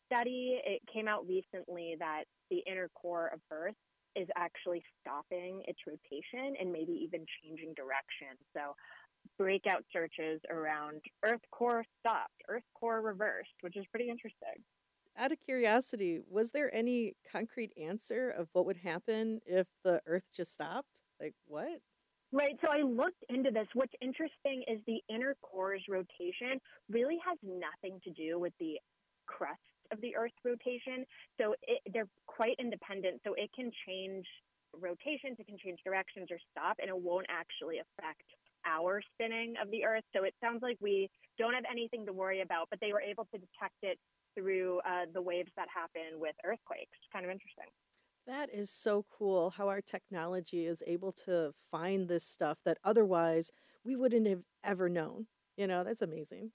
study. 0.06 0.60
It 0.64 0.82
came 0.92 1.06
out 1.06 1.26
recently 1.28 1.96
that 1.98 2.24
the 2.50 2.62
inner 2.66 2.90
core 2.94 3.30
of 3.32 3.40
Earth 3.50 3.78
is 4.16 4.28
actually 4.36 4.82
stopping 5.00 5.62
its 5.66 5.78
rotation 5.86 6.54
and 6.60 6.70
maybe 6.70 6.92
even 6.92 7.24
changing 7.42 7.74
direction. 7.74 8.38
So 8.54 8.74
breakout 9.38 9.84
searches 9.92 10.40
around 10.50 11.00
Earth 11.24 11.40
core 11.50 11.84
stopped, 12.00 12.42
Earth 12.48 12.62
core 12.74 13.00
reversed, 13.00 13.54
which 13.60 13.76
is 13.76 13.84
pretty 13.90 14.08
interesting. 14.08 14.62
Out 15.16 15.32
of 15.32 15.38
curiosity, 15.40 16.20
was 16.28 16.50
there 16.50 16.74
any 16.74 17.14
concrete 17.30 17.72
answer 17.80 18.28
of 18.28 18.48
what 18.52 18.66
would 18.66 18.78
happen 18.78 19.40
if 19.46 19.66
the 19.84 20.00
Earth 20.06 20.30
just 20.34 20.52
stopped? 20.52 21.02
Like, 21.20 21.34
what? 21.46 21.80
Right. 22.32 22.58
So 22.62 22.68
I 22.68 22.82
looked 22.82 23.24
into 23.28 23.52
this. 23.52 23.68
What's 23.74 23.92
interesting 24.02 24.64
is 24.66 24.80
the 24.86 25.00
inner 25.08 25.36
core's 25.40 25.84
rotation 25.88 26.58
really 26.90 27.18
has 27.24 27.38
nothing 27.44 28.00
to 28.02 28.10
do 28.10 28.40
with 28.40 28.52
the 28.58 28.74
crust 29.26 29.60
of 29.92 30.00
the 30.00 30.16
Earth's 30.16 30.34
rotation. 30.44 31.06
So 31.40 31.54
it, 31.62 31.80
they're 31.92 32.08
quite 32.26 32.56
independent. 32.58 33.20
So 33.24 33.34
it 33.34 33.50
can 33.54 33.70
change 33.86 34.26
rotations, 34.74 35.38
it 35.38 35.46
can 35.46 35.58
change 35.62 35.78
directions 35.84 36.26
or 36.30 36.38
stop, 36.50 36.78
and 36.80 36.88
it 36.88 36.98
won't 36.98 37.26
actually 37.30 37.78
affect 37.78 38.26
our 38.66 39.00
spinning 39.12 39.54
of 39.62 39.70
the 39.70 39.84
Earth. 39.84 40.04
So 40.14 40.24
it 40.24 40.34
sounds 40.42 40.60
like 40.62 40.76
we 40.80 41.08
don't 41.38 41.54
have 41.54 41.64
anything 41.70 42.06
to 42.06 42.12
worry 42.12 42.40
about, 42.40 42.68
but 42.70 42.80
they 42.80 42.92
were 42.92 43.00
able 43.00 43.26
to 43.34 43.38
detect 43.38 43.76
it 43.82 43.98
through 44.36 44.80
uh, 44.80 45.06
the 45.12 45.22
waves 45.22 45.50
that 45.56 45.68
happen 45.74 46.18
with 46.18 46.34
earthquakes. 46.44 46.98
Kind 47.12 47.24
of 47.24 47.30
interesting. 47.30 47.66
That 48.26 48.48
is 48.52 48.70
so 48.70 49.04
cool 49.10 49.50
how 49.50 49.68
our 49.68 49.82
technology 49.82 50.66
is 50.66 50.82
able 50.86 51.12
to 51.12 51.52
find 51.70 52.08
this 52.08 52.24
stuff 52.24 52.58
that 52.64 52.78
otherwise 52.82 53.52
we 53.84 53.96
wouldn't 53.96 54.26
have 54.26 54.42
ever 54.62 54.88
known. 54.88 55.26
You 55.56 55.66
know, 55.66 55.84
that's 55.84 56.02
amazing. 56.02 56.52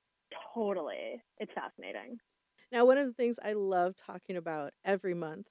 Totally. 0.54 1.22
It's 1.38 1.51
fascinating. 1.54 2.18
Now, 2.72 2.86
one 2.86 2.98
of 2.98 3.08
the 3.08 3.13
things 3.13 3.39
I 3.44 3.54
love 3.54 3.96
talking 3.96 4.36
about 4.36 4.74
every 4.84 5.13
month, 5.13 5.48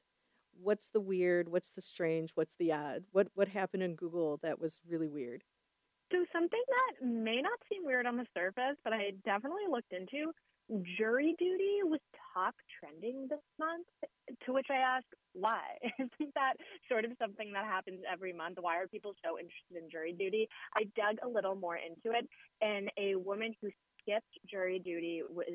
what's 0.60 0.90
the 0.90 1.00
weird, 1.00 1.48
what's 1.48 1.70
the 1.70 1.80
strange, 1.80 2.30
what's 2.34 2.56
the 2.56 2.72
odd? 2.72 3.04
What 3.12 3.28
what 3.34 3.48
happened 3.48 3.82
in 3.82 3.94
Google 3.94 4.38
that 4.42 4.60
was 4.60 4.80
really 4.86 5.08
weird? 5.08 5.44
So 6.10 6.24
something 6.32 6.62
that 6.68 7.06
may 7.06 7.40
not 7.42 7.58
seem 7.70 7.84
weird 7.84 8.06
on 8.06 8.16
the 8.16 8.26
surface, 8.34 8.76
but 8.84 8.92
I 8.92 9.12
definitely 9.24 9.68
looked 9.70 9.92
into, 9.92 10.32
jury 10.96 11.34
duty 11.38 11.80
was 11.84 12.00
top 12.34 12.54
trending 12.78 13.26
this 13.28 13.44
month. 13.58 13.86
To 14.44 14.52
which 14.52 14.66
I 14.70 14.76
asked, 14.76 15.12
why? 15.32 15.60
Isn't 15.98 16.34
that 16.34 16.54
sort 16.88 17.04
of 17.04 17.12
something 17.18 17.52
that 17.52 17.64
happens 17.64 18.00
every 18.10 18.32
month? 18.32 18.58
Why 18.60 18.76
are 18.76 18.86
people 18.86 19.14
so 19.24 19.38
interested 19.38 19.82
in 19.82 19.90
jury 19.90 20.12
duty? 20.12 20.48
I 20.76 20.84
dug 20.96 21.16
a 21.24 21.28
little 21.28 21.54
more 21.54 21.76
into 21.76 22.16
it, 22.16 22.28
and 22.60 22.90
a 22.98 23.16
woman 23.16 23.54
who 23.60 23.68
skipped 24.00 24.38
jury 24.50 24.78
duty 24.78 25.22
was 25.28 25.46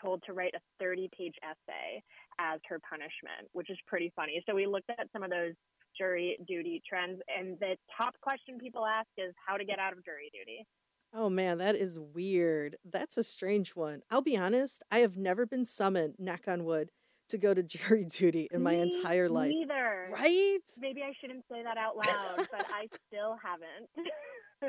told 0.00 0.22
to 0.26 0.32
write 0.32 0.54
a 0.54 0.60
30 0.78 1.08
page 1.16 1.34
essay 1.42 2.02
as 2.38 2.60
her 2.68 2.78
punishment, 2.88 3.48
which 3.52 3.70
is 3.70 3.78
pretty 3.86 4.12
funny. 4.14 4.42
So 4.46 4.54
we 4.54 4.66
looked 4.66 4.90
at 4.90 5.08
some 5.12 5.22
of 5.22 5.30
those 5.30 5.54
jury 6.00 6.38
duty 6.48 6.82
trends, 6.88 7.20
and 7.38 7.58
the 7.60 7.76
top 7.96 8.14
question 8.20 8.58
people 8.58 8.86
ask 8.86 9.08
is 9.18 9.34
how 9.46 9.56
to 9.56 9.64
get 9.64 9.78
out 9.78 9.92
of 9.92 10.04
jury 10.04 10.30
duty. 10.32 10.66
Oh 11.12 11.28
man, 11.28 11.58
that 11.58 11.76
is 11.76 11.98
weird. 11.98 12.76
That's 12.84 13.16
a 13.16 13.24
strange 13.24 13.76
one. 13.76 14.00
I'll 14.10 14.22
be 14.22 14.36
honest, 14.36 14.82
I 14.90 15.00
have 15.00 15.16
never 15.16 15.44
been 15.44 15.64
summoned, 15.64 16.14
knock 16.18 16.46
on 16.46 16.64
wood, 16.64 16.90
to 17.28 17.38
go 17.38 17.52
to 17.52 17.62
jury 17.64 18.04
duty 18.04 18.48
in 18.50 18.62
my 18.62 18.76
Me 18.76 18.82
entire 18.82 19.28
life. 19.28 19.50
Neither. 19.50 20.08
Right? 20.12 20.58
Maybe 20.80 21.02
I 21.02 21.12
shouldn't 21.20 21.44
say 21.50 21.62
that 21.62 21.76
out 21.76 21.96
loud, 21.96 22.48
but 22.50 22.64
I 22.72 22.86
still 23.08 23.36
haven't. 23.42 24.08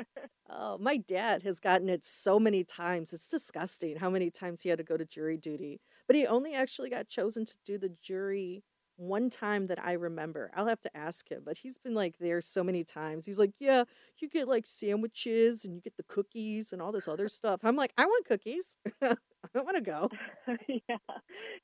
Oh, 0.48 0.78
my 0.78 0.96
dad 0.96 1.42
has 1.42 1.60
gotten 1.60 1.90
it 1.90 2.02
so 2.02 2.38
many 2.38 2.64
times. 2.64 3.12
It's 3.12 3.28
disgusting 3.28 3.96
how 3.96 4.08
many 4.08 4.30
times 4.30 4.62
he 4.62 4.70
had 4.70 4.78
to 4.78 4.84
go 4.84 4.96
to 4.96 5.04
jury 5.04 5.36
duty. 5.36 5.80
But 6.06 6.16
he 6.16 6.26
only 6.26 6.54
actually 6.54 6.88
got 6.88 7.08
chosen 7.08 7.44
to 7.44 7.56
do 7.64 7.76
the 7.76 7.92
jury 8.02 8.64
one 8.96 9.30
time 9.30 9.66
that 9.68 9.82
I 9.82 9.92
remember. 9.92 10.50
I'll 10.54 10.66
have 10.66 10.80
to 10.82 10.96
ask 10.96 11.30
him, 11.30 11.42
but 11.44 11.58
he's 11.58 11.78
been 11.78 11.94
like 11.94 12.18
there 12.18 12.40
so 12.40 12.62
many 12.62 12.84
times. 12.84 13.26
He's 13.26 13.38
like, 13.38 13.54
"Yeah, 13.58 13.84
you 14.20 14.28
get 14.28 14.48
like 14.48 14.66
sandwiches 14.66 15.64
and 15.64 15.74
you 15.74 15.80
get 15.80 15.96
the 15.96 16.02
cookies 16.04 16.72
and 16.72 16.82
all 16.82 16.92
this 16.92 17.08
other 17.08 17.28
stuff." 17.28 17.60
I'm 17.64 17.76
like, 17.76 17.92
"I 17.96 18.06
want 18.06 18.26
cookies. 18.26 18.76
I 19.02 19.60
want 19.60 19.76
to 19.76 19.82
go." 19.82 20.08
yeah, 20.68 20.96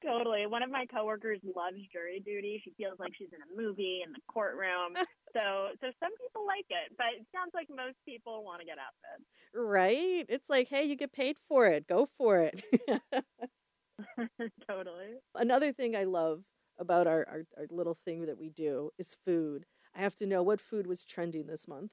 totally. 0.04 0.46
One 0.46 0.62
of 0.62 0.70
my 0.70 0.86
coworkers 0.86 1.38
loves 1.44 1.78
jury 1.92 2.22
duty. 2.24 2.60
She 2.64 2.72
feels 2.76 2.98
like 2.98 3.12
she's 3.16 3.28
in 3.32 3.40
a 3.42 3.60
movie 3.60 4.00
in 4.04 4.12
the 4.12 4.20
courtroom. 4.32 4.94
so, 5.34 5.68
so 5.80 5.86
some 6.00 6.12
people 6.20 6.46
like 6.46 6.66
it, 6.70 6.92
but 6.96 7.08
it 7.18 7.26
sounds 7.34 7.52
like 7.54 7.68
most 7.70 7.96
people 8.06 8.44
want 8.44 8.60
to 8.60 8.66
get 8.66 8.78
out 8.78 8.94
of 8.98 9.20
it. 9.20 9.58
Right? 9.58 10.26
It's 10.28 10.50
like, 10.50 10.68
"Hey, 10.68 10.84
you 10.84 10.96
get 10.96 11.12
paid 11.12 11.36
for 11.48 11.66
it. 11.66 11.86
Go 11.86 12.06
for 12.06 12.40
it." 12.40 12.62
totally. 14.68 15.18
Another 15.34 15.72
thing 15.72 15.96
I 15.96 16.04
love 16.04 16.42
about 16.78 17.06
our, 17.06 17.26
our, 17.28 17.42
our 17.56 17.66
little 17.70 17.94
thing 17.94 18.26
that 18.26 18.38
we 18.38 18.50
do 18.50 18.90
is 18.98 19.16
food. 19.24 19.66
I 19.94 20.00
have 20.00 20.14
to 20.16 20.26
know 20.26 20.42
what 20.42 20.60
food 20.60 20.86
was 20.86 21.04
trending 21.04 21.46
this 21.46 21.66
month. 21.66 21.92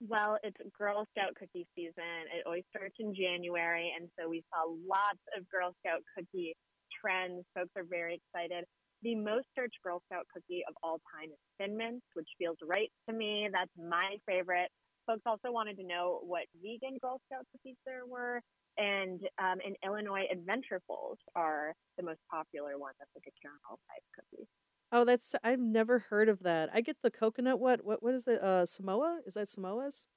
Well, 0.00 0.38
it's 0.44 0.56
Girl 0.78 1.04
Scout 1.10 1.34
cookie 1.34 1.66
season. 1.74 2.30
It 2.32 2.46
always 2.46 2.62
starts 2.70 2.94
in 3.00 3.14
January, 3.14 3.92
and 3.98 4.08
so 4.18 4.28
we 4.28 4.44
saw 4.54 4.70
lots 4.86 5.18
of 5.36 5.48
Girl 5.50 5.74
Scout 5.82 6.00
cookie 6.16 6.54
trends. 7.02 7.44
Folks 7.54 7.74
are 7.76 7.82
very 7.82 8.22
excited. 8.22 8.64
The 9.02 9.16
most 9.16 9.46
searched 9.56 9.78
Girl 9.82 10.00
Scout 10.06 10.26
cookie 10.32 10.62
of 10.68 10.74
all 10.82 11.00
time 11.14 11.30
is 11.30 11.38
Thin 11.58 11.76
Mints, 11.76 12.06
which 12.14 12.28
feels 12.38 12.56
right 12.62 12.90
to 13.08 13.14
me. 13.14 13.48
That's 13.52 13.70
my 13.76 14.16
favorite. 14.26 14.70
Folks 15.06 15.22
also 15.26 15.50
wanted 15.50 15.76
to 15.78 15.86
know 15.86 16.20
what 16.22 16.46
vegan 16.62 16.98
Girl 17.02 17.20
Scout 17.26 17.46
cookies 17.50 17.76
there 17.84 18.06
were. 18.06 18.40
And 18.78 19.20
um, 19.42 19.58
in 19.64 19.74
Illinois, 19.84 20.24
Adventurefuls 20.32 21.18
are 21.34 21.74
the 21.96 22.04
most 22.04 22.20
popular 22.30 22.78
one. 22.78 22.92
That's 22.98 23.10
like 23.14 23.26
a 23.26 23.34
caramel 23.42 23.80
type 23.90 24.04
cookie. 24.14 24.48
Oh, 24.92 25.04
that's 25.04 25.34
I've 25.44 25.60
never 25.60 25.98
heard 25.98 26.28
of 26.28 26.42
that. 26.44 26.70
I 26.72 26.80
get 26.80 26.96
the 27.02 27.10
coconut 27.10 27.60
what 27.60 27.84
what 27.84 28.02
what 28.02 28.14
is 28.14 28.26
it? 28.26 28.40
Uh 28.42 28.64
Samoa? 28.66 29.20
Is 29.26 29.34
that 29.34 29.48
Samoa's? 29.48 30.08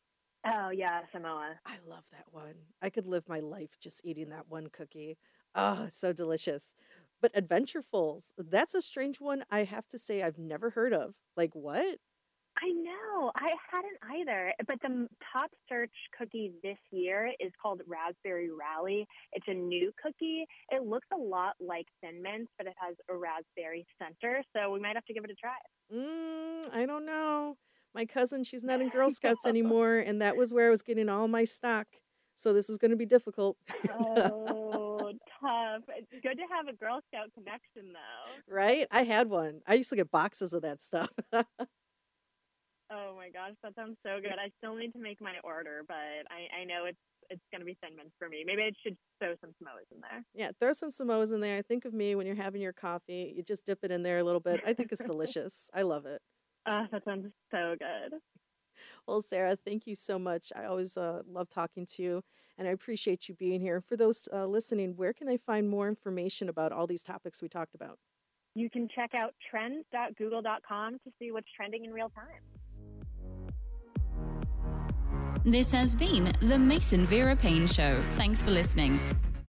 Oh 0.45 0.69
yeah, 0.71 1.01
Samoa. 1.11 1.59
I 1.65 1.77
love 1.87 2.05
that 2.11 2.25
one. 2.31 2.55
I 2.81 2.89
could 2.89 3.05
live 3.05 3.27
my 3.27 3.39
life 3.39 3.77
just 3.79 4.01
eating 4.05 4.29
that 4.29 4.49
one 4.49 4.67
cookie. 4.71 5.17
Oh, 5.53 5.87
so 5.91 6.13
delicious. 6.13 6.75
But 7.21 7.33
Adventurefuls, 7.33 8.31
that's 8.37 8.73
a 8.73 8.81
strange 8.81 9.21
one 9.21 9.43
I 9.51 9.63
have 9.65 9.87
to 9.89 9.99
say 9.99 10.21
I've 10.23 10.39
never 10.39 10.71
heard 10.71 10.93
of. 10.93 11.13
Like 11.37 11.53
what? 11.53 11.99
I 12.57 12.69
know. 12.69 13.31
I 13.35 13.51
hadn't 13.71 14.19
either. 14.19 14.53
But 14.67 14.81
the 14.81 15.07
top 15.31 15.49
search 15.69 15.91
cookie 16.17 16.51
this 16.63 16.77
year 16.91 17.31
is 17.39 17.51
called 17.61 17.81
Raspberry 17.87 18.49
Rally. 18.51 19.07
It's 19.33 19.45
a 19.47 19.53
new 19.53 19.91
cookie. 20.01 20.45
It 20.69 20.83
looks 20.83 21.07
a 21.13 21.17
lot 21.17 21.53
like 21.59 21.85
Thin 22.01 22.21
Mints, 22.21 22.51
but 22.57 22.67
it 22.67 22.73
has 22.77 22.95
a 23.09 23.15
raspberry 23.15 23.85
center. 23.99 24.43
So 24.55 24.71
we 24.71 24.79
might 24.79 24.95
have 24.95 25.05
to 25.05 25.13
give 25.13 25.23
it 25.23 25.31
a 25.31 25.35
try. 25.35 25.51
Mm, 25.93 26.73
I 26.73 26.85
don't 26.85 27.05
know. 27.05 27.57
My 27.93 28.05
cousin, 28.05 28.43
she's 28.43 28.63
not 28.63 28.81
in 28.81 28.89
Girl 28.89 29.09
Scouts 29.11 29.45
anymore, 29.45 29.97
and 29.97 30.21
that 30.21 30.35
was 30.37 30.53
where 30.53 30.67
I 30.67 30.69
was 30.69 30.81
getting 30.81 31.09
all 31.09 31.27
my 31.27 31.43
stock. 31.43 31.87
So 32.35 32.53
this 32.53 32.69
is 32.69 32.77
going 32.77 32.91
to 32.91 32.97
be 32.97 33.05
difficult. 33.05 33.57
oh, 33.89 35.11
tough. 35.41 35.83
It's 35.89 36.11
good 36.23 36.37
to 36.37 36.43
have 36.55 36.67
a 36.67 36.73
Girl 36.73 37.01
Scout 37.07 37.29
connection, 37.33 37.93
though. 37.93 38.53
right? 38.53 38.87
I 38.91 39.03
had 39.03 39.29
one. 39.29 39.61
I 39.67 39.75
used 39.75 39.89
to 39.89 39.95
get 39.95 40.11
boxes 40.11 40.53
of 40.53 40.61
that 40.63 40.81
stuff. 40.81 41.09
Oh 42.91 43.13
my 43.15 43.29
gosh, 43.29 43.55
that 43.63 43.73
sounds 43.75 43.95
so 44.03 44.19
good. 44.21 44.33
I 44.33 44.51
still 44.57 44.75
need 44.75 44.91
to 44.93 44.99
make 44.99 45.21
my 45.21 45.35
order, 45.43 45.83
but 45.87 45.95
I, 45.95 46.61
I 46.61 46.65
know 46.65 46.85
it's 46.85 46.97
it's 47.29 47.41
going 47.49 47.61
to 47.61 47.65
be 47.65 47.77
Thin 47.81 47.95
Mints 47.95 48.11
for 48.19 48.27
me. 48.27 48.43
Maybe 48.45 48.61
I 48.63 48.71
should 48.83 48.97
throw 49.19 49.35
some 49.39 49.51
Samoas 49.51 49.87
in 49.95 50.01
there. 50.01 50.25
Yeah, 50.33 50.51
throw 50.59 50.73
some 50.73 50.89
Samoas 50.89 51.33
in 51.33 51.39
there. 51.39 51.61
Think 51.61 51.85
of 51.85 51.93
me 51.93 52.13
when 52.13 52.27
you're 52.27 52.35
having 52.35 52.61
your 52.61 52.73
coffee. 52.73 53.33
You 53.33 53.41
just 53.41 53.65
dip 53.65 53.79
it 53.83 53.91
in 53.91 54.03
there 54.03 54.17
a 54.17 54.23
little 54.23 54.41
bit. 54.41 54.59
I 54.65 54.73
think 54.73 54.91
it's 54.91 55.03
delicious. 55.03 55.69
I 55.73 55.83
love 55.83 56.05
it. 56.05 56.21
Uh, 56.65 56.87
that 56.91 57.05
sounds 57.05 57.27
so 57.49 57.75
good. 57.79 58.19
Well, 59.05 59.21
Sarah, 59.21 59.55
thank 59.55 59.85
you 59.85 59.95
so 59.95 60.17
much. 60.17 60.51
I 60.55 60.65
always 60.65 60.97
uh, 60.97 61.21
love 61.27 61.49
talking 61.49 61.85
to 61.87 62.01
you, 62.01 62.23
and 62.57 62.67
I 62.67 62.71
appreciate 62.71 63.27
you 63.27 63.35
being 63.35 63.61
here. 63.61 63.79
For 63.81 63.95
those 63.95 64.27
uh, 64.33 64.45
listening, 64.47 64.95
where 64.95 65.13
can 65.13 65.27
they 65.27 65.37
find 65.37 65.69
more 65.69 65.87
information 65.87 66.49
about 66.49 66.71
all 66.71 66.87
these 66.87 67.03
topics 67.03 67.41
we 67.43 67.49
talked 67.49 67.75
about? 67.75 67.99
You 68.55 68.69
can 68.69 68.87
check 68.95 69.13
out 69.13 69.35
trends.google.com 69.49 70.93
to 70.93 71.11
see 71.19 71.31
what's 71.31 71.47
trending 71.55 71.85
in 71.85 71.91
real 71.91 72.09
time. 72.09 72.60
This 75.43 75.71
has 75.71 75.95
been 75.95 76.31
the 76.41 76.59
Mason 76.59 77.07
Vera 77.07 77.35
Paine 77.35 77.65
Show. 77.65 78.03
Thanks 78.15 78.43
for 78.43 78.51
listening. 78.51 78.99